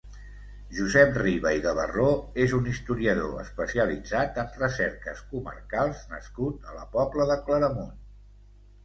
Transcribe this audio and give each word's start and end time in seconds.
Josep 0.75 1.17
Riba 1.17 1.49
i 1.57 1.59
Gabarró 1.65 2.07
és 2.45 2.55
un 2.59 2.69
historiador, 2.71 3.35
especialitzat 3.43 4.39
en 4.45 4.49
recerques 4.63 5.21
comarcals 5.35 6.01
nascut 6.15 6.67
a 6.73 6.79
la 6.79 6.87
Pobla 6.97 7.29
de 7.35 7.37
Claramunt. 7.51 7.95